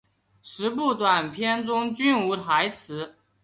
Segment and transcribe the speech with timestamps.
[0.41, 3.15] 十部短片中均无台词。